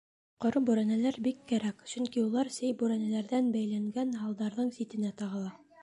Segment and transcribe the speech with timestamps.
[0.35, 5.59] Ә ҡоро бүрәнәләр бик кәрәк, сөнки улар сей бүрәнәләрҙән бәйләнгән һалдарҙың ситенә тағыла.